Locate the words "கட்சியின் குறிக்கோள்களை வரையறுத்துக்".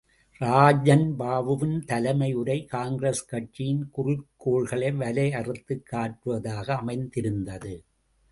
3.25-5.87